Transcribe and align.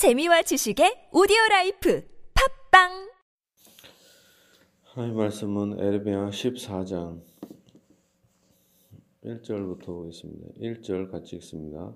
재미와 0.00 0.40
지식의 0.40 1.12
오디오 1.12 1.36
라이프 1.50 2.02
팟빵 2.32 3.10
하나님 4.82 5.14
말씀은 5.14 5.78
예레미야 5.78 6.30
14장 6.30 7.20
1절부터 9.22 9.84
보겠습니다. 9.84 10.54
1절 10.58 11.10
같이 11.10 11.36
읽습니다. 11.36 11.94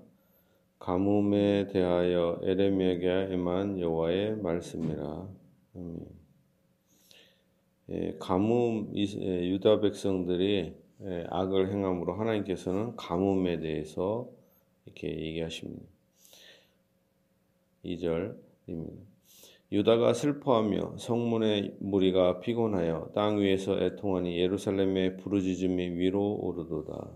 가뭄에 0.77 1.65
대하여 1.65 2.39
예레미야에게 2.43 3.33
임한 3.33 3.79
여호와의 3.79 4.35
말씀이라. 4.37 5.27
아멘. 5.75 5.99
예, 7.89 8.17
가뭄 8.19 8.91
예, 8.95 9.49
유다 9.49 9.79
백성들이 9.81 10.75
예, 11.01 11.25
악을 11.31 11.71
행함으로 11.71 12.13
하나님께서는 12.13 12.95
가뭄에 12.97 13.57
대해서 13.61 14.29
이렇게 14.85 15.09
얘기하십니다. 15.09 15.94
2절입니다. 17.85 19.15
유다가 19.71 20.13
슬퍼하며 20.13 20.97
성문의 20.97 21.77
무리가 21.79 22.39
피곤하여 22.39 23.11
땅 23.15 23.39
위에서 23.39 23.81
애통하니 23.81 24.37
예루살렘의 24.39 25.17
부르짖음이 25.17 25.97
위로 25.97 26.35
오르도다. 26.35 27.09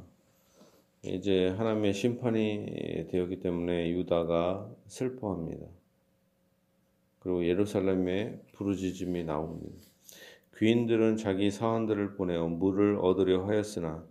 이제 1.03 1.47
하나님의 1.49 1.93
심판이 1.93 3.07
되었기 3.09 3.39
때문에 3.39 3.91
유다가 3.91 4.69
슬퍼합니다. 4.87 5.65
그리고 7.19 7.45
예루살렘에 7.45 8.41
부르짖음이 8.53 9.23
나옵니다. 9.23 9.77
귀인들은 10.57 11.17
자기 11.17 11.51
사환들을 11.51 12.15
보내어 12.15 12.47
물을 12.49 12.97
얻으려 12.97 13.45
하였으나 13.45 14.05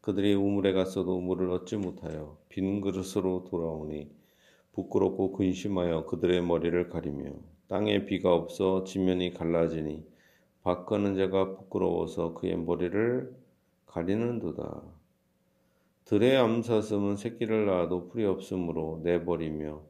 그들이 0.00 0.34
우물에 0.34 0.72
갔어도 0.72 1.20
물을 1.20 1.50
얻지 1.50 1.76
못하여 1.76 2.36
빈 2.48 2.80
그릇으로 2.80 3.44
돌아오니 3.44 4.10
부끄럽고 4.74 5.32
근심하여 5.32 6.04
그들의 6.06 6.42
머리를 6.42 6.88
가리며 6.88 7.30
땅에 7.68 8.04
비가 8.04 8.34
없어 8.34 8.84
지면이 8.84 9.32
갈라지니 9.34 10.04
바꾸는 10.62 11.16
자가 11.16 11.56
부끄러워서 11.56 12.34
그의 12.34 12.56
머리를 12.56 13.34
가리는도다. 13.86 14.82
들의 16.04 16.36
암사슴은 16.36 17.16
새끼를 17.16 17.66
낳아도 17.66 18.08
풀이 18.08 18.24
없으므로 18.24 19.00
내버리며 19.04 19.82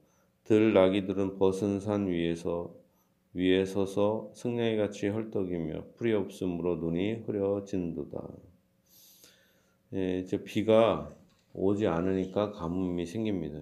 들 0.44 0.72
나귀들은 0.74 1.38
벗은 1.38 1.80
산 1.80 2.06
위에서 2.06 2.74
위에 3.32 3.64
서서 3.64 4.30
승냥이 4.34 4.76
같이 4.76 5.08
헐떡이며 5.08 5.86
풀이 5.96 6.12
없으므로 6.12 6.76
눈이 6.76 7.24
흐려진도다. 7.26 8.28
예, 9.94 10.18
이제 10.20 10.44
비가 10.44 11.12
오지 11.52 11.86
않으니까 11.86 12.52
가뭄이 12.52 13.06
생깁니다. 13.06 13.60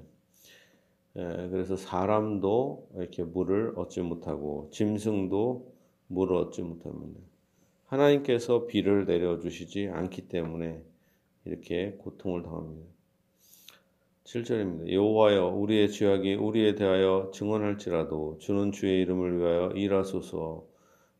예, 1.16 1.48
그래서 1.50 1.76
사람도 1.76 2.88
이렇게 2.96 3.22
물을 3.22 3.74
얻지 3.76 4.00
못하고 4.00 4.68
짐승도 4.72 5.72
물을 6.06 6.36
얻지 6.36 6.62
못합니다. 6.62 7.20
하나님께서 7.86 8.66
비를 8.66 9.04
내려주시지 9.04 9.88
않기 9.88 10.28
때문에 10.28 10.82
이렇게 11.44 11.92
고통을 11.98 12.42
당합니다. 12.42 12.86
7절입니다. 14.24 14.90
여호와여 14.90 15.48
우리의 15.48 15.90
죄악이 15.90 16.34
우리에 16.36 16.74
대하여 16.74 17.30
증언할지라도 17.34 18.38
주는 18.38 18.72
주의 18.72 19.02
이름을 19.02 19.38
위하여 19.38 19.70
일하소서 19.72 20.64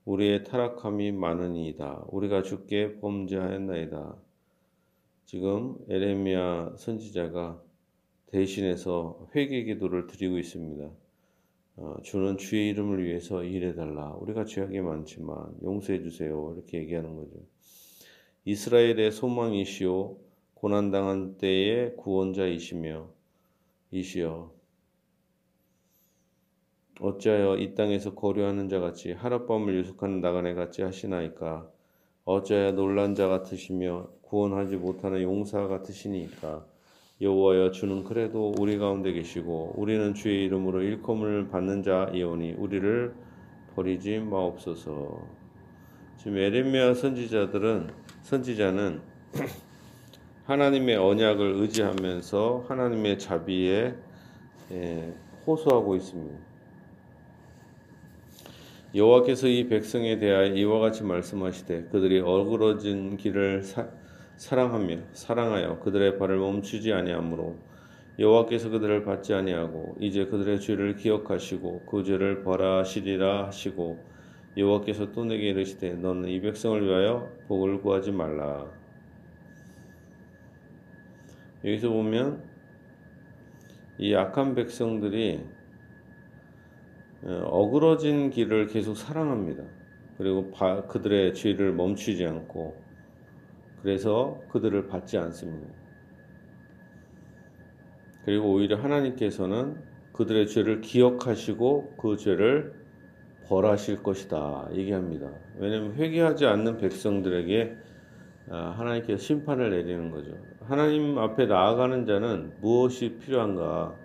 우리의 0.04 0.44
타락함이 0.44 1.12
많으니이다. 1.12 2.04
우리가 2.08 2.42
주께 2.42 2.98
범죄하였나이다. 3.00 4.16
지금 5.26 5.76
에레미야 5.88 6.74
선지자가 6.76 7.60
대신해서 8.33 9.28
회개 9.34 9.64
기도를 9.64 10.06
드리고 10.06 10.38
있습니다. 10.38 10.91
어, 11.77 11.97
주는 12.02 12.38
주의 12.38 12.70
이름을 12.70 13.05
위해서 13.05 13.44
일해달라. 13.44 14.14
우리가 14.20 14.47
죄악이 14.47 14.80
많지만 14.80 15.55
용서해 15.62 16.02
주세요. 16.02 16.53
이렇게 16.56 16.78
얘기하는 16.78 17.14
거죠. 17.16 17.36
이스라엘의 18.44 19.12
소망이시오 19.12 20.16
고난당한 20.54 21.37
때의 21.37 21.97
구원자이시며 21.97 23.09
이시여 23.91 24.53
어찌하여 27.00 27.56
이 27.59 27.75
땅에서 27.75 28.14
거류하는 28.14 28.69
자 28.69 28.81
같이 28.81 29.12
하룻밤을 29.12 29.75
유숙하는 29.76 30.20
나그네 30.20 30.54
같이 30.54 30.82
하시나이까 30.82 31.70
어찌하여 32.25 32.72
놀란 32.72 33.14
자 33.14 33.28
같으시며 33.28 34.09
구원하지 34.22 34.76
못하는 34.76 35.20
용사 35.22 35.66
같으시니까 35.66 36.72
여호와여 37.22 37.71
주는 37.71 38.03
그래도 38.03 38.53
우리 38.59 38.78
가운데 38.78 39.12
계시고 39.12 39.75
우리는 39.77 40.12
주의 40.12 40.44
이름으로 40.44 40.83
일컴을 40.83 41.49
받는 41.50 41.84
자이오니 41.84 42.55
우리를 42.59 43.15
버리지 43.77 44.19
마옵소서. 44.19 45.25
지금 46.16 46.37
에레미야 46.37 46.94
선지자들은 46.94 47.91
선지자는 48.22 49.00
하나님의 50.47 50.97
언약을 50.97 51.55
의지하면서 51.61 52.65
하나님의 52.66 53.21
자비에 53.21 53.94
예, 54.72 55.15
호소하고 55.47 55.94
있습니다. 55.94 56.37
여호와께서 58.97 59.47
이 59.47 59.69
백성에 59.69 60.19
대하여 60.19 60.55
이와 60.55 60.81
같이 60.81 61.05
말씀하시되 61.05 61.84
그들이 61.84 62.19
어그러진 62.19 63.16
길을 63.16 63.62
사, 63.62 63.88
사랑하며 64.42 64.97
사랑하여 65.12 65.78
그들의 65.78 66.19
발을 66.19 66.36
멈추지 66.36 66.92
아니하므로 66.92 67.54
여호와께서 68.19 68.70
그들을 68.70 69.04
받지 69.04 69.34
아니하고 69.34 69.94
이제 70.00 70.26
그들의 70.26 70.58
죄를 70.60 70.97
기억하시고 70.97 71.82
그 71.86 72.03
죄를 72.03 72.42
벌하시리라 72.42 73.47
하시고 73.47 74.04
여호와께서 74.56 75.12
또 75.12 75.25
내게 75.25 75.50
이르시되 75.50 75.94
너는 75.94 76.28
이 76.28 76.41
백성을 76.41 76.84
위하여 76.84 77.31
복을 77.47 77.82
구하지 77.82 78.10
말라. 78.10 78.66
여기서 81.64 81.91
보면 81.91 82.42
이 83.97 84.12
악한 84.12 84.56
백성들이 84.56 85.41
어, 87.22 87.31
어그러진 87.44 88.31
길을 88.31 88.66
계속 88.66 88.97
사랑합니다. 88.97 89.62
그리고 90.19 90.50
그들의 90.88 91.32
죄를 91.34 91.72
멈추지 91.75 92.26
않고 92.26 92.91
그래서 93.82 94.41
그들을 94.50 94.87
받지 94.87 95.19
않습니다. 95.19 95.69
그리고 98.25 98.53
오히려 98.53 98.76
하나님께서는 98.76 99.76
그들의 100.12 100.47
죄를 100.47 100.81
기억하시고 100.81 101.97
그 101.97 102.16
죄를 102.16 102.75
벌하실 103.47 104.03
것이다 104.03 104.69
얘기합니다. 104.72 105.28
왜냐하면 105.59 105.94
회개하지 105.94 106.47
않는 106.47 106.78
백성들에게 106.78 107.76
아, 108.50 108.75
하나님께서 108.76 109.19
심판을 109.19 109.70
내리는 109.70 110.10
거죠. 110.10 110.37
하나님 110.60 111.19
앞에 111.19 111.47
나아가는 111.47 112.06
자는 112.06 112.53
무엇이 112.60 113.19
필요한가? 113.19 113.97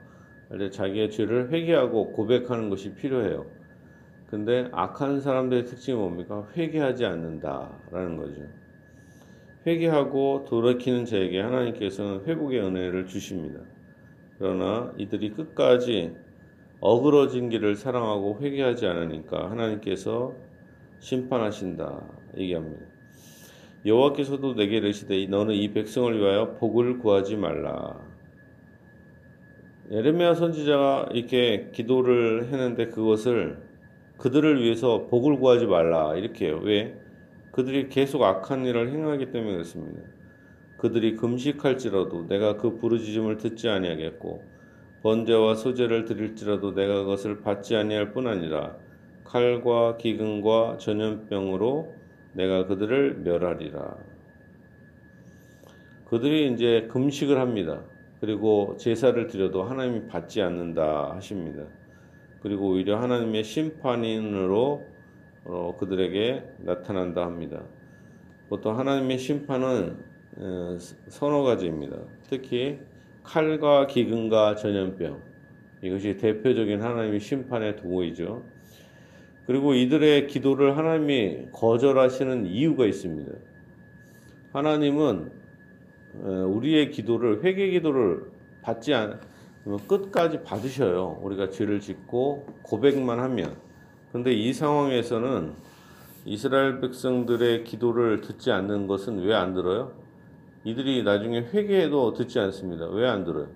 자기의 0.71 1.11
죄를 1.11 1.51
회개하고 1.51 2.13
고백하는 2.13 2.69
것이 2.69 2.93
필요해요. 2.93 3.45
근데 4.27 4.69
악한 4.71 5.19
사람들의 5.21 5.65
특징이 5.65 5.97
뭡니까? 5.97 6.47
회개하지 6.55 7.05
않는다라는 7.05 8.17
거죠. 8.17 8.41
회개하고 9.67 10.45
돌이키는 10.47 11.03
자에게 11.03 11.41
하나님께서는 11.41 12.25
회복의 12.25 12.61
은혜를 12.61 13.05
주십니다. 13.05 13.59
그러나 14.39 14.93
이들이 14.97 15.31
끝까지 15.31 16.15
어그러진 16.79 17.49
길을 17.49 17.75
사랑하고 17.75 18.39
회개하지 18.41 18.85
않으니까 18.85 19.51
하나님께서 19.51 20.33
심판하신다 20.99 22.01
얘기합니다. 22.37 22.85
여호와께서도 23.85 24.55
내게 24.55 24.77
이르시되 24.77 25.25
너는 25.27 25.53
이 25.53 25.73
백성을 25.73 26.17
위하여 26.17 26.55
복을 26.55 26.99
구하지 26.99 27.35
말라. 27.35 27.99
예레미야 29.91 30.33
선지자가 30.33 31.09
이렇게 31.13 31.69
기도를 31.73 32.45
했는데 32.45 32.87
그것을 32.87 33.57
그들을 34.17 34.61
위해서 34.61 35.07
복을 35.07 35.39
구하지 35.39 35.65
말라 35.65 36.15
이렇게 36.15 36.47
해요. 36.47 36.61
왜? 36.63 37.06
그들이 37.57 37.89
계속 37.89 38.21
악한 38.21 38.67
일을 38.67 38.91
행하기 38.91 39.31
때문에 39.31 39.53
그렇습니다. 39.53 39.99
그들이 40.77 41.15
금식할지라도 41.15 42.27
내가 42.27 42.57
그 42.57 42.77
부르짖음을 42.77 43.37
듣지 43.37 43.67
아니하겠고 43.67 44.43
번제와 45.01 45.55
소제를 45.55 46.05
드릴지라도 46.05 46.75
내가 46.75 47.01
그것을 47.01 47.41
받지 47.41 47.75
아니할 47.75 48.13
뿐 48.13 48.27
아니라 48.27 48.77
칼과 49.23 49.97
기근과 49.97 50.77
전염병으로 50.77 51.95
내가 52.33 52.67
그들을 52.67 53.21
멸하리라. 53.23 53.97
그들이 56.05 56.53
이제 56.53 56.87
금식을 56.91 57.39
합니다. 57.39 57.81
그리고 58.19 58.77
제사를 58.77 59.25
드려도 59.25 59.63
하나님이 59.63 60.05
받지 60.05 60.43
않는다 60.43 61.15
하십니다. 61.15 61.63
그리고 62.41 62.69
오히려 62.69 63.01
하나님의 63.01 63.43
심판인으로 63.43 64.96
어, 65.49 65.73
그들에게 65.79 66.43
나타난다 66.59 67.25
합니다. 67.25 67.63
보통 68.49 68.77
하나님의 68.77 69.17
심판은 69.17 69.97
어, 70.39 70.77
서너 71.07 71.43
가지입니다. 71.43 71.97
특히 72.29 72.79
칼과 73.23 73.87
기근과 73.87 74.55
전염병 74.55 75.21
이것이 75.83 76.17
대표적인 76.17 76.81
하나님의 76.81 77.21
심판의 77.21 77.77
도구이죠. 77.77 78.43
그리고 79.45 79.73
이들의 79.73 80.27
기도를 80.27 80.75
하나님이 80.75 81.47
거절하시는 81.53 82.45
이유가 82.47 82.85
있습니다. 82.85 83.31
하나님은 84.51 85.31
우리의 86.15 86.91
기도를 86.91 87.43
회개 87.43 87.69
기도를 87.69 88.31
받지 88.61 88.93
않 88.93 89.21
끝까지 89.87 90.43
받으셔요. 90.43 91.19
우리가 91.21 91.49
죄를 91.49 91.79
짓고 91.79 92.47
고백만 92.63 93.19
하면. 93.19 93.66
근데 94.11 94.33
이 94.33 94.53
상황에서는 94.53 95.53
이스라엘 96.25 96.79
백성들의 96.81 97.63
기도를 97.63 98.21
듣지 98.21 98.51
않는 98.51 98.87
것은 98.87 99.19
왜 99.19 99.33
안 99.33 99.53
들어요? 99.53 99.91
이들이 100.63 101.03
나중에 101.03 101.39
회개해도 101.39 102.13
듣지 102.13 102.39
않습니다. 102.39 102.87
왜 102.87 103.07
안 103.07 103.23
들어요? 103.23 103.47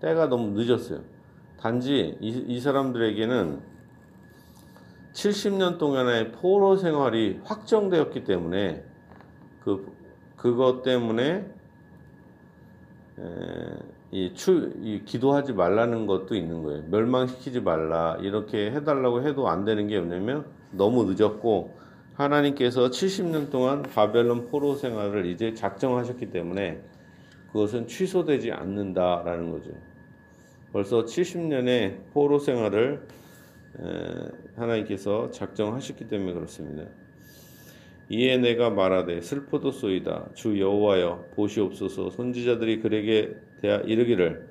때가 0.00 0.28
너무 0.28 0.50
늦었어요. 0.60 1.00
단지 1.58 2.16
이, 2.20 2.28
이 2.46 2.60
사람들에게는 2.60 3.60
70년 5.12 5.78
동안의 5.78 6.32
포로 6.32 6.76
생활이 6.76 7.40
확정되었기 7.44 8.24
때문에 8.24 8.84
그 9.64 9.92
그것 10.36 10.82
때문에 10.82 11.44
에, 13.18 13.22
이, 14.12 14.34
추, 14.34 14.72
이 14.82 15.02
기도하지 15.04 15.52
말라는 15.52 16.06
것도 16.06 16.34
있는 16.34 16.62
거예요. 16.62 16.82
멸망시키지 16.88 17.60
말라 17.60 18.16
이렇게 18.20 18.70
해달라고 18.72 19.26
해도 19.26 19.48
안 19.48 19.64
되는 19.64 19.86
게 19.86 19.98
뭐냐면 20.00 20.46
너무 20.72 21.04
늦었고 21.04 21.78
하나님께서 22.14 22.90
70년 22.90 23.50
동안 23.50 23.82
바벨론 23.82 24.46
포로 24.48 24.74
생활을 24.74 25.26
이제 25.26 25.54
작정하셨기 25.54 26.30
때문에 26.30 26.82
그것은 27.52 27.86
취소되지 27.86 28.52
않는다라는 28.52 29.50
거죠. 29.50 29.70
벌써 30.72 31.04
70년의 31.04 32.12
포로 32.12 32.38
생활을 32.38 33.06
하나님께서 34.56 35.30
작정하셨기 35.30 36.08
때문에 36.08 36.32
그렇습니다. 36.32 36.84
이에 38.10 38.38
내가 38.38 38.70
말하되 38.70 39.20
슬퍼도소이다 39.20 40.30
주 40.34 40.58
여호와여 40.60 41.26
보시옵소서 41.36 42.10
선지자들이 42.10 42.80
그에게 42.80 43.36
대하 43.62 43.76
이르기를 43.78 44.50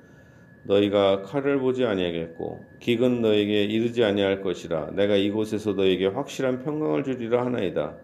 너희가 0.64 1.22
칼을 1.22 1.58
보지 1.60 1.84
아니하겠고 1.84 2.64
기근 2.80 3.20
너에게 3.20 3.64
이르지 3.64 4.02
아니할 4.02 4.40
것이라 4.40 4.92
내가 4.92 5.16
이곳에서 5.16 5.72
너에게 5.72 6.06
확실한 6.06 6.62
평강을 6.62 7.04
주리라 7.04 7.44
하나이다. 7.44 7.96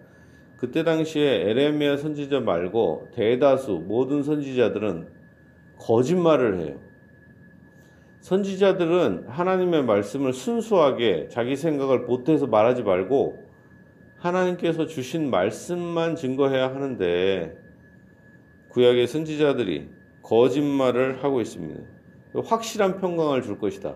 그때 0.56 0.85
당시에 0.85 1.50
에레미야 1.50 1.99
선지자 1.99 2.41
말고 2.41 3.09
대다수 3.14 3.85
모든 3.87 4.23
선지자들은 4.23 5.06
거짓말을 5.79 6.61
해요. 6.61 6.81
선지자들은 8.20 9.26
하나님의 9.29 9.85
말씀을 9.85 10.32
순수하게 10.32 11.29
자기 11.29 11.56
생각을 11.56 12.06
보태서 12.06 12.47
말하지 12.47 12.82
말고 12.82 13.45
하나님께서 14.18 14.86
주신 14.86 15.30
말씀만 15.30 16.16
증거해야 16.16 16.68
하는데 16.74 17.56
구약의 18.70 19.06
선지자들이 19.06 19.88
거짓말을 20.22 21.22
하고 21.22 21.40
있습니다. 21.40 21.80
확실한 22.44 22.98
평강을 22.98 23.42
줄 23.42 23.58
것이다. 23.58 23.94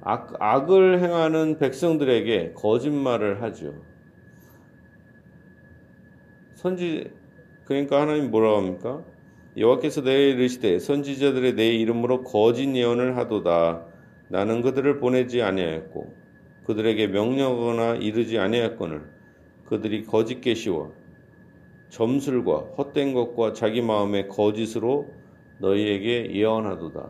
악, 0.00 0.34
악을 0.40 1.00
행하는 1.00 1.58
백성들에게 1.58 2.54
거짓말을 2.54 3.42
하죠. 3.42 3.74
선지 6.54 7.10
그러니까 7.64 8.00
하나님 8.00 8.30
뭐라고 8.30 8.56
합니까? 8.56 9.04
여호와께서 9.56 10.02
내게 10.02 10.30
이르시되 10.30 10.78
선지자들의 10.78 11.54
내 11.54 11.68
이름으로 11.68 12.22
거짓 12.22 12.74
예언을 12.74 13.16
하도다. 13.16 13.86
나는 14.28 14.62
그들을 14.62 14.98
보내지 14.98 15.42
아니하였고 15.42 16.21
그들에게 16.64 17.08
명령하거나 17.08 17.94
이르지 17.96 18.38
아니하였거늘 18.38 19.02
그들이 19.66 20.04
거짓 20.04 20.40
계시와 20.40 20.90
점술과 21.88 22.74
헛된 22.78 23.14
것과 23.14 23.52
자기 23.52 23.82
마음의 23.82 24.28
거짓으로 24.28 25.08
너희에게 25.58 26.34
예언하도다. 26.34 27.08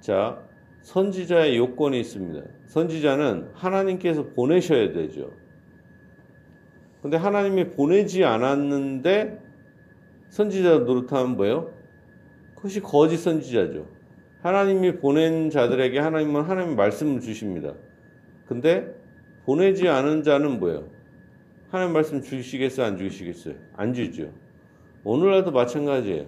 자, 0.00 0.42
선지자의 0.82 1.56
요건이 1.56 1.98
있습니다. 2.00 2.46
선지자는 2.66 3.50
하나님께서 3.54 4.28
보내셔야 4.28 4.92
되죠. 4.92 5.32
근데 7.02 7.16
하나님이 7.16 7.70
보내지 7.70 8.24
않았는데 8.24 9.40
선지자 10.28 10.78
노릇하면 10.80 11.36
뭐예요? 11.36 11.72
그것이 12.54 12.80
거짓 12.80 13.18
선지자죠. 13.18 13.86
하나님이 14.42 14.96
보낸 14.98 15.50
자들에게 15.50 15.98
하나님은 15.98 16.42
하나님 16.42 16.76
말씀을 16.76 17.20
주십니다. 17.20 17.74
근데 18.46 18.94
보내지 19.44 19.88
않은 19.88 20.22
자는 20.22 20.58
뭐예요? 20.58 20.88
하나님 21.70 21.92
말씀 21.92 22.22
주시겠어요? 22.22 22.86
안 22.86 22.96
주시겠어요? 22.96 23.54
안 23.76 23.92
주죠. 23.92 24.32
오늘날도 25.04 25.52
마찬가지예요. 25.52 26.26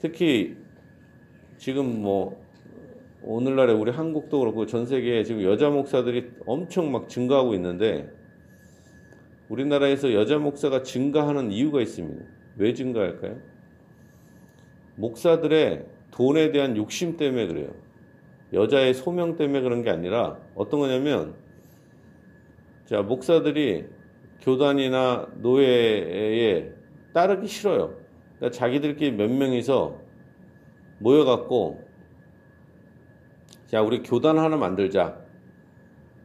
특히 0.00 0.56
지금 1.58 2.00
뭐 2.02 2.42
오늘날에 3.22 3.72
우리 3.72 3.90
한국도 3.90 4.40
그렇고 4.40 4.66
전 4.66 4.86
세계에 4.86 5.24
지금 5.24 5.42
여자 5.42 5.68
목사들이 5.68 6.30
엄청 6.46 6.90
막 6.90 7.08
증가하고 7.08 7.54
있는데 7.54 8.10
우리나라에서 9.48 10.14
여자 10.14 10.38
목사가 10.38 10.82
증가하는 10.82 11.52
이유가 11.52 11.82
있습니다. 11.82 12.24
왜 12.56 12.72
증가할까요? 12.72 13.38
목사들의 14.96 15.86
돈에 16.10 16.52
대한 16.52 16.76
욕심 16.76 17.16
때문에 17.16 17.46
그래요. 17.46 17.74
여자의 18.52 18.94
소명 18.94 19.36
때문에 19.36 19.60
그런 19.60 19.82
게 19.82 19.90
아니라 19.90 20.38
어떤 20.54 20.80
거냐면 20.80 21.34
자 22.86 23.02
목사들이 23.02 23.86
교단이나 24.40 25.28
노예에 25.36 26.72
따르기 27.12 27.46
싫어요. 27.46 27.94
그러니까 28.36 28.56
자기들끼리 28.56 29.12
몇 29.12 29.30
명이서 29.30 29.98
모여갖고 30.98 31.84
자 33.66 33.82
우리 33.82 34.02
교단 34.02 34.38
하나 34.38 34.56
만들자 34.56 35.20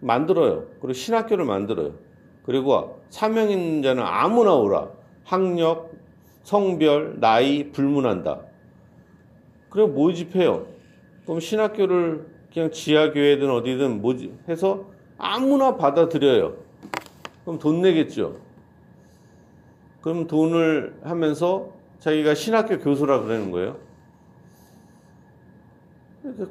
만들어요. 0.02 0.68
그리고 0.80 0.94
신학교를 0.94 1.46
만들어요. 1.46 1.96
그리고 2.44 3.02
사명 3.10 3.50
있는 3.50 3.82
자는 3.82 4.04
아무나 4.04 4.54
오라. 4.56 4.92
학력, 5.24 5.92
성별, 6.44 7.20
나이 7.20 7.72
불문한다. 7.72 8.42
그리고 9.70 9.90
모집해요. 9.90 10.75
그럼 11.26 11.40
신학교를 11.40 12.28
그냥 12.54 12.72
지하교회든 12.72 13.50
어디든 13.50 14.02
모집 14.02 14.32
해서 14.48 14.86
아무나 15.18 15.76
받아들여요. 15.76 16.56
그럼 17.44 17.60
돈 17.60 17.82
내겠죠. 17.82 18.38
그럼 20.02 20.28
돈을 20.28 21.00
하면서 21.04 21.72
자기가 22.00 22.36
신학교 22.36 22.78
교수라 22.80 23.22
그러는 23.22 23.52
거예요. 23.52 23.78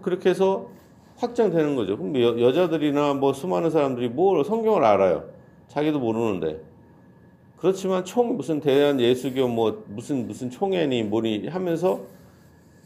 그렇게 0.02 0.30
해서 0.30 0.70
확장되는 1.16 1.76
거죠. 1.76 1.96
그럼 1.96 2.20
여, 2.40 2.52
자들이나 2.52 3.14
뭐 3.14 3.32
수많은 3.32 3.70
사람들이 3.70 4.08
뭘 4.08 4.44
성경을 4.44 4.84
알아요. 4.84 5.24
자기도 5.68 6.00
모르는데. 6.00 6.60
그렇지만 7.56 8.04
총 8.04 8.36
무슨 8.36 8.60
대한 8.60 9.00
예수교 9.00 9.48
뭐 9.48 9.84
무슨 9.86 10.26
무슨 10.26 10.50
총회니 10.50 11.04
뭐니 11.04 11.48
하면서 11.48 12.02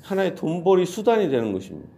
하나의 0.02 0.34
돈벌이 0.34 0.86
수단이 0.86 1.28
되는 1.28 1.52
것입니다. 1.52 1.88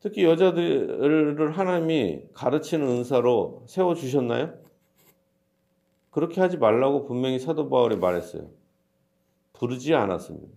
특히 0.00 0.24
여자들을 0.24 1.56
하나님이 1.56 2.22
가르치는 2.32 2.86
은사로 2.88 3.64
세워 3.68 3.94
주셨나요? 3.94 4.52
그렇게 6.10 6.40
하지 6.40 6.58
말라고 6.58 7.04
분명히 7.04 7.38
사도 7.38 7.68
바울이 7.68 7.96
말했어요. 7.96 8.50
부르지 9.52 9.94
않았습니다. 9.94 10.48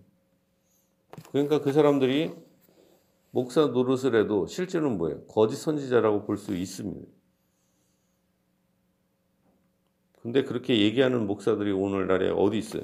그러니까 1.30 1.60
그 1.60 1.72
사람들이 1.72 2.34
목사 3.30 3.66
노릇을 3.66 4.16
해도 4.16 4.46
실제로는 4.46 4.98
뭐예요? 4.98 5.24
거짓 5.26 5.56
선지자라고 5.56 6.24
볼 6.24 6.36
수 6.36 6.54
있습니다. 6.54 7.06
근데 10.20 10.42
그렇게 10.42 10.80
얘기하는 10.80 11.26
목사들이 11.26 11.70
오늘날에 11.70 12.30
어디 12.30 12.58
있어요? 12.58 12.82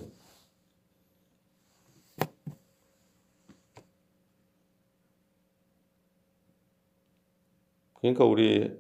그러니까 8.03 8.25
우리 8.25 8.71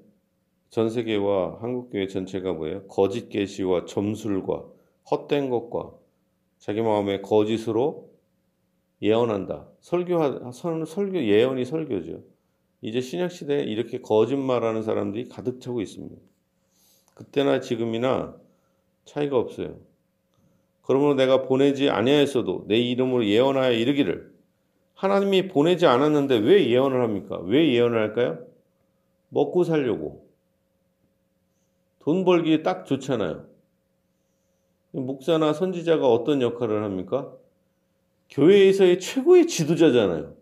전 0.68 0.90
세계와 0.90 1.58
한국 1.60 1.90
교회 1.90 2.06
전체가 2.06 2.52
뭐예요? 2.52 2.86
거짓 2.88 3.28
계시와 3.28 3.84
점술과 3.86 4.64
헛된 5.10 5.48
것과 5.48 5.92
자기 6.58 6.82
마음의 6.82 7.22
거짓으로 7.22 8.10
예언한다. 9.00 9.68
설교하 9.80 10.52
설교 10.52 11.24
예언이 11.24 11.64
설교죠. 11.64 12.22
이제 12.80 13.00
신약 13.00 13.30
시대에 13.30 13.62
이렇게 13.62 14.00
거짓말하는 14.00 14.82
사람들이 14.82 15.28
가득 15.28 15.60
차고 15.60 15.80
있습니다. 15.80 16.16
그때나 17.14 17.60
지금이나 17.60 18.36
차이가 19.04 19.38
없어요. 19.38 19.76
그러므로 20.82 21.14
내가 21.14 21.42
보내지 21.42 21.90
아니하였어도 21.90 22.64
내 22.66 22.76
이름으로 22.76 23.26
예언하여 23.26 23.72
이르기를 23.72 24.32
하나님이 24.94 25.48
보내지 25.48 25.86
않았는데 25.86 26.38
왜 26.38 26.68
예언을 26.68 27.02
합니까? 27.02 27.38
왜 27.44 27.72
예언을 27.72 27.98
할까요? 27.98 28.52
먹고 29.32 29.64
살려고. 29.64 30.26
돈 32.00 32.24
벌기 32.24 32.62
딱 32.62 32.84
좋잖아요. 32.84 33.46
목사나 34.90 35.54
선지자가 35.54 36.06
어떤 36.06 36.42
역할을 36.42 36.84
합니까? 36.84 37.32
교회에서의 38.30 39.00
최고의 39.00 39.46
지도자잖아요. 39.46 40.34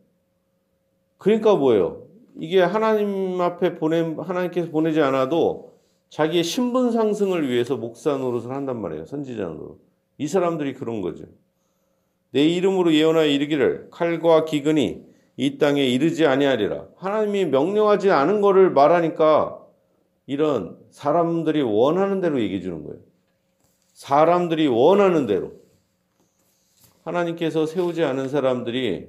그러니까 1.19 1.55
뭐예요? 1.55 2.07
이게 2.37 2.61
하나님 2.61 3.41
앞에 3.41 3.77
보내, 3.77 4.01
하나님께서 4.01 4.71
보내지 4.71 5.01
않아도 5.03 5.73
자기의 6.09 6.43
신분 6.43 6.91
상승을 6.91 7.49
위해서 7.49 7.77
목사 7.77 8.17
노릇을 8.17 8.51
한단 8.51 8.81
말이에요. 8.81 9.07
선지자 9.07 9.45
노릇. 9.45 9.79
이 10.19 10.27
사람들이 10.27 10.75
그런 10.75 11.01
거죠. 11.01 11.27
내 12.33 12.45
이름으로 12.45 12.93
예언하여 12.93 13.27
이르기를 13.27 13.89
칼과 13.91 14.45
기근이 14.45 15.10
이 15.41 15.57
땅에 15.57 15.87
이르지 15.87 16.27
아니하리라. 16.27 16.85
하나님이 16.97 17.47
명령하지 17.47 18.11
않은 18.11 18.43
것을 18.43 18.69
말하니까 18.73 19.59
이런 20.27 20.77
사람들이 20.91 21.63
원하는 21.63 22.21
대로 22.21 22.43
얘기해 22.43 22.61
주는 22.61 22.85
거예요. 22.85 22.99
사람들이 23.95 24.67
원하는 24.67 25.25
대로. 25.25 25.53
하나님께서 27.05 27.65
세우지 27.65 28.05
않은 28.05 28.29
사람들이 28.29 29.09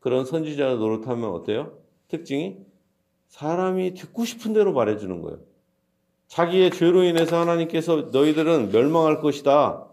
그런 0.00 0.24
선지자 0.24 0.74
노릇하면 0.74 1.30
어때요? 1.30 1.78
특징이 2.08 2.56
사람이 3.28 3.94
듣고 3.94 4.24
싶은 4.24 4.54
대로 4.54 4.72
말해 4.72 4.96
주는 4.96 5.22
거예요. 5.22 5.38
자기의 6.26 6.72
죄로 6.72 7.04
인해서 7.04 7.38
하나님께서 7.38 8.08
너희들은 8.10 8.72
멸망할 8.72 9.20
것이다. 9.20 9.86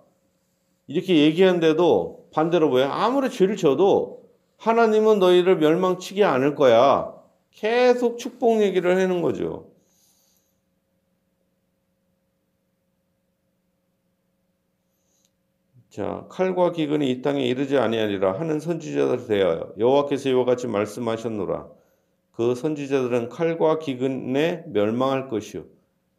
이렇게 0.88 1.25
얘기하는데도 1.25 2.29
반대로 2.33 2.69
뭐예요? 2.69 2.89
아무리 2.91 3.29
죄를 3.29 3.55
져도 3.55 4.19
하나님은 4.60 5.20
너희를 5.20 5.58
멸망치지 5.58 6.24
않을 6.24 6.56
거야. 6.56 7.13
계속 7.51 8.18
축복 8.18 8.62
얘기를 8.62 8.96
하는 8.96 9.22
거죠. 9.22 9.70
자, 15.89 16.25
칼과 16.30 16.72
기근이 16.72 17.10
이 17.10 17.22
땅에 17.22 17.44
이르지 17.46 17.78
아니하리라 17.78 18.39
하는 18.39 18.60
선지자들 18.60 19.28
대하여 19.28 19.74
여호와께서 19.78 20.30
이와 20.30 20.46
같이 20.46 20.68
말씀하셨노라. 20.68 21.68
그 22.32 22.54
선지자들은 22.56 23.30
칼과 23.30 23.80
기근에 23.80 24.63
멸망할 24.68 25.30
것이요. 25.30 25.66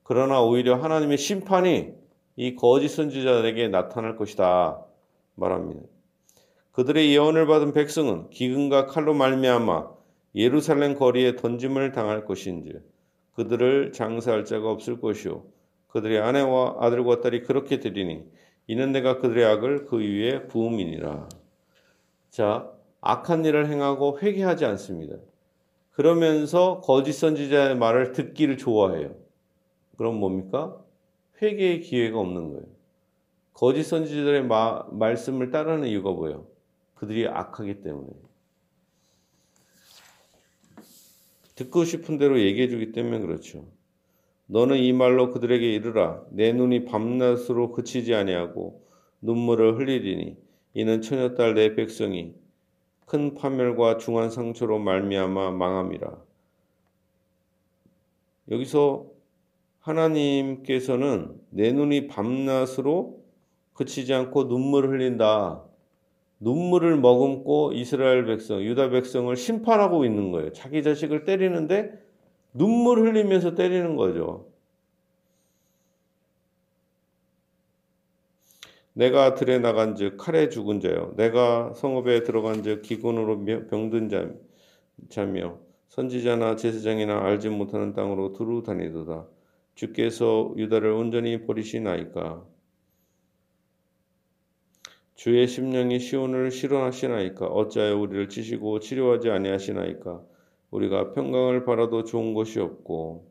그러나 0.03 0.43
오히려 0.43 0.77
하나님의 0.77 1.19
심판이 1.19 1.93
이 2.37 2.57
거짓 2.57 2.89
선지자들에게 2.89 3.69
나타날 3.69 4.17
것이다 4.17 4.85
말합니다. 5.37 5.83
그들의 6.73 7.13
예언을 7.13 7.47
받은 7.47 7.73
백성은 7.73 8.31
기근과 8.31 8.87
칼로 8.87 9.15
말미암아 9.15 9.91
예루살렘 10.37 10.95
거리에 10.95 11.37
던짐을 11.37 11.93
당할 11.93 12.25
것인지 12.25 12.75
그들을 13.35 13.93
장사할 13.93 14.45
자가 14.45 14.71
없을 14.71 15.01
것이요 15.01 15.45
그들의 15.89 16.21
아내와 16.21 16.77
아들과 16.81 17.21
딸이 17.21 17.43
그렇게 17.43 17.81
되리니 17.81 18.25
이는 18.67 18.93
내가 18.93 19.19
그들의 19.19 19.45
악을 19.45 19.87
그 19.87 19.99
위에 19.99 20.47
부음이니라. 20.47 21.29
자, 22.31 22.71
악한 23.01 23.45
일을 23.45 23.67
행하고 23.67 24.21
회개하지 24.21 24.65
않습니다. 24.65 25.17
그러면서 25.91 26.81
거짓 26.81 27.15
선지자의 27.15 27.77
말을 27.77 28.13
듣기를 28.13 28.57
좋아해요. 28.59 29.17
그럼 29.97 30.21
뭡니까? 30.21 30.79
회개의 31.43 31.81
기회가 31.81 32.21
없는 32.21 32.51
거예요. 32.51 32.65
거짓 33.53 33.83
선지자들의 33.83 34.45
마, 34.45 34.85
말씀을 34.91 35.51
따르는 35.51 35.89
이유가 35.89 36.13
뭐예요? 36.13 36.47
그들이 37.01 37.27
악하기 37.27 37.81
때문에. 37.81 38.09
듣고 41.55 41.87
싶은 41.87 42.19
대로 42.19 42.39
얘기해 42.39 42.69
주기 42.69 42.93
때문에 42.93 43.21
그렇죠. 43.21 43.67
너는 44.47 44.77
이 44.77 44.93
말로 44.93 45.31
그들에게 45.31 45.67
이르라 45.73 46.23
내 46.31 46.53
눈이 46.53 46.85
밤낮으로 46.85 47.73
그치지 47.73 48.15
아니하고 48.15 48.85
눈물을 49.23 49.79
흘리리니 49.79 50.37
이는 50.75 51.01
처녀딸 51.01 51.55
내 51.55 51.75
백성이 51.75 52.35
큰 53.07 53.35
파멸과 53.35 53.97
중한 53.97 54.31
상처로 54.31 54.79
말미암아 54.79 55.53
망함이라. 55.53 56.23
여기서 58.51 59.07
하나님께서는 59.81 61.41
내 61.49 61.73
눈이 61.73 62.09
밤낮으로 62.09 63.25
그치지 63.73 64.13
않고 64.13 64.45
눈물을 64.45 64.91
흘린다. 64.91 65.70
눈물을 66.41 66.97
머금고 66.97 67.73
이스라엘 67.75 68.25
백성, 68.27 68.63
유다 68.63 68.91
백성을 68.91 69.35
심판하고 69.37 70.05
있는 70.05 70.33
거예요. 70.33 70.53
자기 70.53 70.83
자식을 70.83 71.25
때리는데 71.25 71.93
눈물 72.55 73.01
흘리면서 73.01 73.55
때리는 73.55 73.97
거죠. 73.97 74.51
내가 78.93 79.35
들에 79.35 79.59
나간 79.59 79.95
즉 79.95 80.17
칼에 80.17 80.49
죽은 80.49 80.81
자요. 80.81 81.13
내가 81.17 81.73
성읍에 81.75 82.25
들어간 82.25 82.63
즉 82.63 82.83
기근으로 82.83 83.45
병든 83.69 84.09
자, 84.09 84.31
자며 85.09 85.59
선지자나 85.89 86.57
제사장이나 86.57 87.25
알지 87.25 87.51
못하는 87.51 87.93
땅으로 87.93 88.33
두루 88.33 88.63
다니도다. 88.63 89.27
주께서 89.75 90.53
유다를 90.57 90.91
온전히 90.91 91.47
버리시나이까. 91.47 92.45
주의 95.21 95.47
심령이 95.47 96.01
시온을 96.01 96.51
실현하시나이까. 96.51 97.45
어찌하여 97.45 97.99
우리를 97.99 98.31
치시고 98.31 98.81
치료하지 98.81 99.29
아니하시나이까. 99.29 100.23
우리가 100.71 101.13
평강을 101.13 101.67
바라도 101.67 102.05
좋은 102.05 102.33
것이 102.33 102.59
없고 102.59 103.31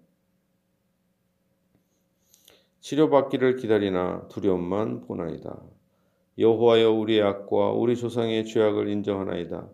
치료받기를 2.81 3.55
기다리나 3.55 4.27
두려움만 4.27 5.07
보나이다. 5.07 5.63
여호와여 6.37 6.91
우리의 6.91 7.23
악과 7.23 7.71
우리 7.71 7.95
조상의 7.95 8.45
죄악을 8.45 8.87
인정하나이다. 8.87 9.67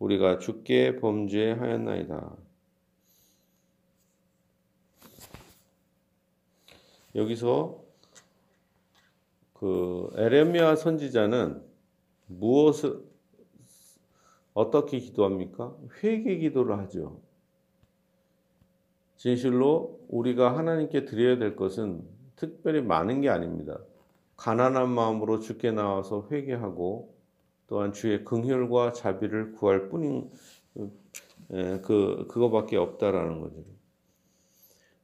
우리가 0.00 0.40
죽게 0.40 0.96
범죄하였나이다. 0.96 2.36
여기서 7.14 7.89
그 9.60 10.10
에레미야 10.14 10.74
선지자는 10.74 11.62
무엇을 12.28 13.04
어떻게 14.54 14.98
기도합니까? 14.98 15.76
회개 16.02 16.38
기도를 16.38 16.78
하죠. 16.78 17.20
진실로 19.16 20.00
우리가 20.08 20.56
하나님께 20.56 21.04
드려야 21.04 21.36
될 21.36 21.56
것은 21.56 22.02
특별히 22.36 22.80
많은 22.80 23.20
게 23.20 23.28
아닙니다. 23.28 23.78
가난한 24.38 24.88
마음으로 24.88 25.40
주께 25.40 25.70
나와서 25.72 26.26
회개하고 26.30 27.14
또한 27.66 27.92
주의 27.92 28.24
긍휼과 28.24 28.94
자비를 28.94 29.52
구할 29.52 29.90
뿐인 29.90 30.30
그 31.82 32.26
그거밖에 32.28 32.78
없다라는 32.78 33.42
거죠. 33.42 33.62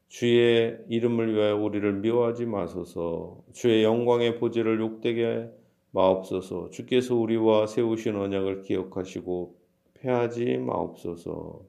주의 0.08 0.78
이름을 0.88 1.34
위하여 1.34 1.56
우리를 1.56 2.00
미워하지 2.00 2.46
마소서. 2.46 3.42
주의 3.52 3.82
영광의 3.82 4.38
보지를 4.38 4.80
욕되게 4.80 5.50
마옵소서. 5.90 6.70
주께서 6.70 7.14
우리와 7.14 7.66
세우신 7.66 8.16
언약을 8.16 8.62
기억하시고 8.62 9.56
패하지 9.94 10.58
마옵소서. 10.58 11.62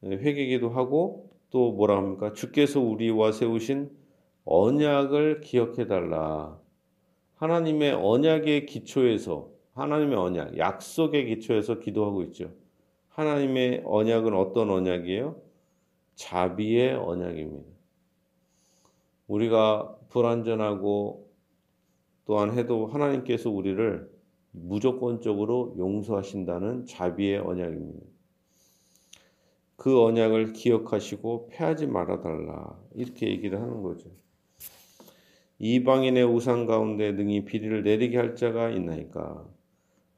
네, 0.00 0.16
회개기도 0.16 0.70
하고 0.70 1.30
또 1.50 1.72
뭐라 1.72 1.96
합니까? 1.96 2.32
주께서 2.32 2.80
우리와 2.80 3.32
세우신 3.32 3.90
언약을 4.44 5.40
기억해 5.40 5.86
달라. 5.86 6.58
하나님의 7.36 7.92
언약의 7.92 8.66
기초에서 8.66 9.50
하나님의 9.74 10.16
언약, 10.16 10.58
약속의 10.58 11.26
기초에서 11.26 11.78
기도하고 11.78 12.22
있죠. 12.24 12.52
하나님의 13.08 13.82
언약은 13.84 14.34
어떤 14.34 14.70
언약이에요? 14.70 15.36
자비의 16.22 16.94
언약입니다. 16.94 17.68
우리가 19.26 19.96
불완전하고 20.08 21.28
또한 22.26 22.56
해도 22.56 22.86
하나님께서 22.86 23.50
우리를 23.50 24.08
무조건적으로 24.52 25.74
용서하신다는 25.76 26.86
자비의 26.86 27.38
언약입니다. 27.38 28.06
그 29.76 30.00
언약을 30.00 30.52
기억하시고 30.52 31.48
패하지 31.48 31.88
말아달라. 31.88 32.78
이렇게 32.94 33.28
얘기를 33.28 33.60
하는 33.60 33.82
거죠. 33.82 34.08
이방인의 35.58 36.24
우상 36.24 36.66
가운데 36.66 37.10
능히 37.12 37.44
비리를 37.44 37.82
내리게 37.82 38.16
할 38.16 38.36
자가 38.36 38.70
있나이까? 38.70 39.44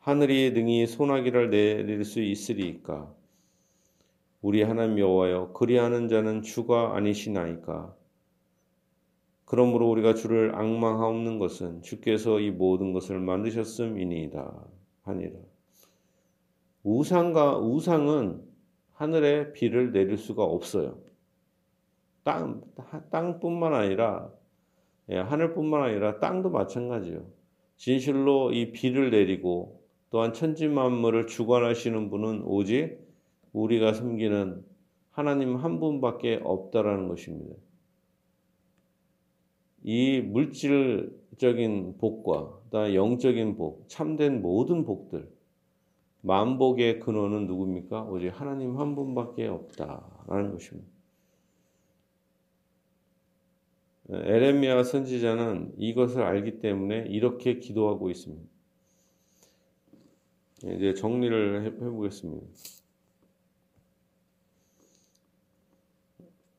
하늘이 0.00 0.50
능히 0.52 0.86
소나기를 0.86 1.48
내릴 1.48 2.04
수 2.04 2.20
있으리이까? 2.20 3.23
우리 4.44 4.62
하나님 4.62 4.98
여호와여 4.98 5.54
그리하는 5.54 6.06
자는 6.06 6.42
주가 6.42 6.94
아니시나이까? 6.96 7.96
그러므로 9.46 9.88
우리가 9.88 10.12
주를 10.12 10.54
악망하옵는 10.54 11.38
것은 11.38 11.80
주께서 11.80 12.40
이 12.40 12.50
모든 12.50 12.92
것을 12.92 13.20
만드셨음이니이다 13.20 14.52
하니라. 15.04 15.32
우상과 16.82 17.56
우상은 17.60 18.42
하늘에 18.92 19.54
비를 19.54 19.92
내릴 19.92 20.18
수가 20.18 20.44
없어요. 20.44 20.98
땅 22.22 22.60
땅뿐만 23.10 23.72
아니라 23.72 24.30
예, 25.08 25.20
하늘뿐만 25.20 25.84
아니라 25.84 26.20
땅도 26.20 26.50
마찬가지예요. 26.50 27.24
진실로 27.78 28.52
이 28.52 28.72
비를 28.72 29.10
내리고 29.10 29.80
또한 30.10 30.34
천지 30.34 30.68
만물을 30.68 31.28
주관하시는 31.28 32.10
분은 32.10 32.42
오직 32.44 33.03
우리가 33.54 33.94
섬기는 33.94 34.64
하나님 35.10 35.56
한 35.56 35.80
분밖에 35.80 36.40
없다라는 36.42 37.08
것입니다. 37.08 37.54
이 39.84 40.20
물질적인 40.20 41.98
복과 41.98 42.60
또 42.70 42.94
영적인 42.94 43.56
복, 43.56 43.88
참된 43.88 44.42
모든 44.42 44.84
복들, 44.84 45.30
만복의 46.22 47.00
근원은 47.00 47.46
누굽니까? 47.46 48.04
오직 48.04 48.28
하나님 48.28 48.78
한 48.78 48.94
분밖에 48.94 49.46
없다라는 49.46 50.52
것입니다. 50.52 50.88
에레미야 54.08 54.82
선지자는 54.82 55.74
이것을 55.78 56.22
알기 56.22 56.60
때문에 56.60 57.06
이렇게 57.08 57.58
기도하고 57.58 58.10
있습니다. 58.10 58.44
이제 60.64 60.94
정리를 60.94 61.64
해보겠습니다. 61.64 62.46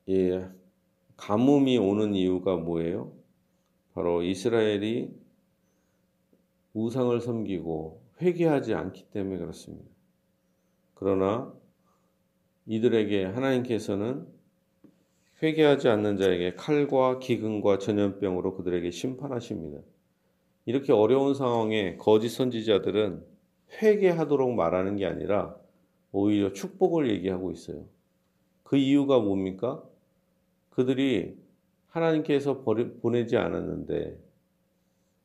예, 0.09 0.47
가뭄이 1.17 1.77
오는 1.77 2.13
이유가 2.13 2.57
뭐예요? 2.57 3.12
바로 3.93 4.21
이스라엘이 4.21 5.09
우상을 6.74 7.19
섬기고 7.21 8.03
회개하지 8.21 8.74
않기 8.74 9.05
때문에 9.12 9.38
그렇습니다. 9.38 9.89
그러나 10.93 11.53
이들에게 12.67 13.25
하나님께서는 13.25 14.27
회개하지 15.41 15.89
않는 15.89 16.17
자에게 16.17 16.55
칼과 16.55 17.19
기근과 17.19 17.79
전염병으로 17.79 18.55
그들에게 18.55 18.91
심판하십니다. 18.91 19.81
이렇게 20.65 20.93
어려운 20.93 21.33
상황에 21.33 21.97
거짓 21.97 22.29
선지자들은 22.29 23.24
회개하도록 23.81 24.53
말하는 24.53 24.95
게 24.97 25.05
아니라 25.05 25.55
오히려 26.12 26.53
축복을 26.53 27.09
얘기하고 27.12 27.51
있어요. 27.51 27.85
그 28.63 28.77
이유가 28.77 29.19
뭡니까? 29.19 29.83
그들이 30.75 31.38
하나님께서 31.88 32.62
보내지 32.62 33.38
않았는데 33.38 34.20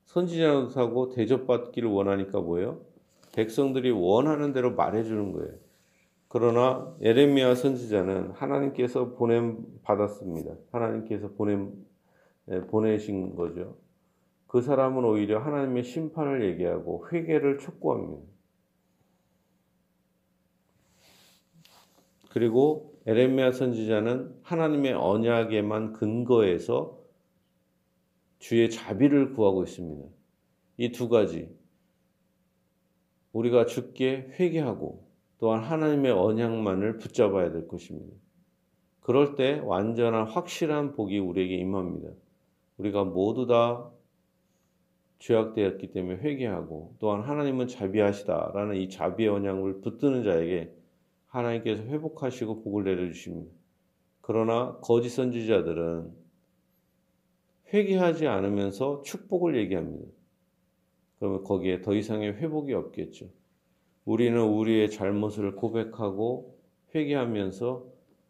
선지자하고 0.05 1.11
대접받기를 1.11 1.89
원하니까 1.89 2.41
뭐예요? 2.41 2.81
백성들이 3.33 3.91
원하는 3.91 4.53
대로 4.53 4.75
말해주는 4.75 5.33
거예요. 5.33 5.53
그러나 6.29 6.95
에레미야 7.01 7.57
선지자는 7.57 8.31
하나님께서 8.31 9.15
보냄 9.15 9.65
받았습니다. 9.83 10.55
하나님께서 10.71 11.31
보냄 11.33 11.73
보내신 12.69 13.35
거죠. 13.35 13.77
그 14.47 14.63
사람은 14.63 15.05
오히려 15.05 15.41
하나님의 15.41 15.83
심판을 15.83 16.45
얘기하고 16.45 17.09
회개를 17.11 17.59
촉구합니다. 17.59 18.23
그리고 22.31 23.00
에레미야 23.07 23.53
선지자는 23.53 24.41
하나님의 24.43 24.93
언약에만 24.93 25.95
근거해서 25.95 26.99
주의 28.39 28.71
자비를 28.71 29.33
구하고 29.35 29.63
있습니다. 29.65 30.07
이 30.79 30.93
두 30.93 31.09
가지 31.09 31.49
우리가 33.33 33.67
주께 33.67 34.29
회개하고 34.39 35.07
또한 35.39 35.63
하나님의 35.63 36.13
언약만을 36.13 36.99
붙잡아야 36.99 37.53
될 37.53 37.69
것입니다. 37.69 38.15
그럴 39.01 39.35
때 39.35 39.61
완전한 39.65 40.27
확실한 40.27 40.93
복이 40.93 41.19
우리에게 41.19 41.57
임합니다. 41.57 42.11
우리가 42.77 43.05
모두 43.05 43.47
다 43.47 43.91
죄악되었기 45.19 45.93
때문에 45.93 46.19
회개하고 46.19 46.97
또한 46.99 47.23
하나님은 47.23 47.67
자비하시다라는 47.69 48.77
이 48.77 48.89
자비의 48.89 49.29
언약을 49.29 49.81
붙드는 49.81 50.25
자에게 50.25 50.75
하나님께서 51.31 51.83
회복하시고 51.85 52.63
복을 52.63 52.85
내려주십니다. 52.85 53.51
그러나 54.21 54.79
거짓 54.83 55.11
선지자들은 55.11 56.13
회개하지 57.73 58.27
않으면서 58.27 59.03
축복을 59.03 59.57
얘기합니다. 59.57 60.11
그러면 61.19 61.45
거기에 61.45 61.83
더 61.83 61.95
이상의 61.95 62.35
회복이 62.35 62.73
없겠죠. 62.73 63.31
우리는 64.05 64.41
우리의 64.41 64.91
잘못을 64.91 65.55
고백하고 65.55 66.59
회개하면서 66.95 67.87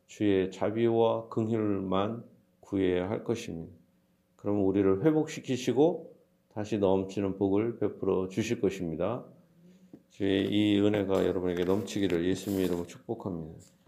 주의 0.06 0.50
자비와 0.50 1.28
긍휼만 1.28 2.24
구해야 2.60 3.08
할 3.08 3.24
것입니다. 3.24 3.72
그러면 4.36 4.62
우리를 4.64 5.04
회복시키시고 5.04 6.14
다시 6.52 6.78
넘치는 6.78 7.38
복을 7.38 7.78
베풀어 7.78 8.28
주실 8.28 8.60
것입니다. 8.60 9.24
주의 10.11 10.46
이 10.49 10.81
은혜가 10.81 11.25
여러분에게 11.27 11.64
넘치기를 11.64 12.25
예수님의 12.27 12.66
이름으로 12.66 12.87
축복합니다. 12.87 13.79